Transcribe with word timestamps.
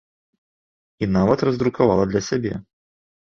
І 1.05 1.09
нават 1.17 1.39
раздрукавала 1.49 2.07
для 2.15 2.21
сябе. 2.31 2.53